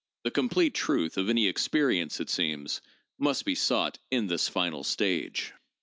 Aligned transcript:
The 0.23 0.31
complete 0.31 0.73
'truth' 0.73 1.17
of 1.19 1.29
any 1.29 1.45
experience, 1.47 2.19
it 2.19 2.31
seems, 2.31 2.81
must 3.19 3.45
be 3.45 3.53
sought 3.53 3.99
in 4.09 4.25
this 4.25 4.49
final 4.49 4.83
stage. 4.83 5.53